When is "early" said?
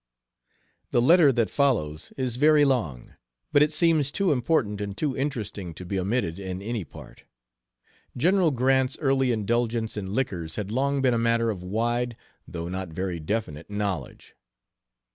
8.97-9.31